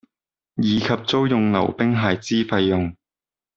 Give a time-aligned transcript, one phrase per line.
[0.55, 2.95] 以及租用溜冰鞋之費用